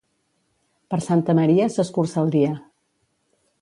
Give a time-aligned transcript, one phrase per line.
[0.95, 2.53] Per Santa Maria s'escurça el dia.